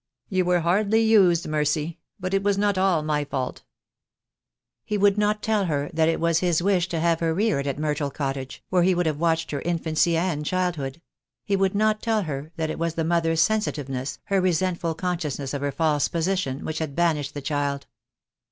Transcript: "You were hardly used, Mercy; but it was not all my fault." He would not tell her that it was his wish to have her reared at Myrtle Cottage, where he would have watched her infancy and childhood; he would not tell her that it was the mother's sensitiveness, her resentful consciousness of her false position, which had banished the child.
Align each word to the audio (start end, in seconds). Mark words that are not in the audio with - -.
"You 0.29 0.45
were 0.45 0.61
hardly 0.61 1.01
used, 1.03 1.47
Mercy; 1.47 1.99
but 2.19 2.33
it 2.33 2.41
was 2.41 2.57
not 2.57 2.75
all 2.75 3.03
my 3.03 3.23
fault." 3.23 3.61
He 4.83 4.97
would 4.97 5.15
not 5.15 5.43
tell 5.43 5.65
her 5.65 5.91
that 5.93 6.09
it 6.09 6.19
was 6.19 6.39
his 6.39 6.59
wish 6.59 6.87
to 6.89 6.99
have 6.99 7.19
her 7.19 7.35
reared 7.35 7.67
at 7.67 7.77
Myrtle 7.77 8.09
Cottage, 8.09 8.63
where 8.69 8.81
he 8.81 8.95
would 8.95 9.05
have 9.05 9.19
watched 9.19 9.51
her 9.51 9.61
infancy 9.61 10.17
and 10.17 10.43
childhood; 10.43 11.03
he 11.45 11.55
would 11.55 11.75
not 11.75 12.01
tell 12.01 12.23
her 12.23 12.51
that 12.55 12.71
it 12.71 12.79
was 12.79 12.95
the 12.95 13.03
mother's 13.03 13.41
sensitiveness, 13.41 14.17
her 14.23 14.41
resentful 14.41 14.95
consciousness 14.95 15.53
of 15.53 15.61
her 15.61 15.71
false 15.71 16.07
position, 16.07 16.65
which 16.65 16.79
had 16.79 16.95
banished 16.95 17.35
the 17.35 17.39
child. 17.43 17.85